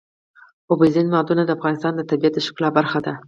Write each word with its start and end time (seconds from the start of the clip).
اوبزین 0.71 1.07
معدنونه 1.13 1.43
د 1.45 1.51
افغانستان 1.57 1.93
د 1.95 2.01
طبیعت 2.09 2.33
د 2.35 2.39
ښکلا 2.45 2.69
برخه 2.77 2.99
ده. 3.05 3.13